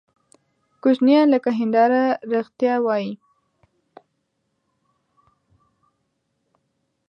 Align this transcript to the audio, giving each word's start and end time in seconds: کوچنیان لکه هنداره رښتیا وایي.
کوچنیان 0.81 1.27
لکه 1.33 1.49
هنداره 1.59 2.03
رښتیا 2.33 2.75
وایي. 2.85 3.11